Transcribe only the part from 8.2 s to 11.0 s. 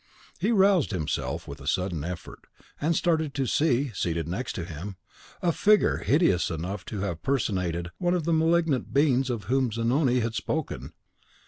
the malignant beings of whom Zanoni had spoken.